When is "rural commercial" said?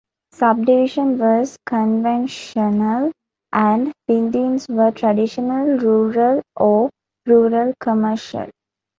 7.27-8.49